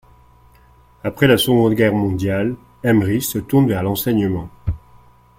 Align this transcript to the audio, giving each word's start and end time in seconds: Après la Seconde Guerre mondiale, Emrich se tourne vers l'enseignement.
Après 1.03 1.27
la 1.27 1.37
Seconde 1.37 1.75
Guerre 1.75 1.93
mondiale, 1.93 2.55
Emrich 2.83 3.21
se 3.27 3.37
tourne 3.37 3.67
vers 3.67 3.83
l'enseignement. 3.83 4.49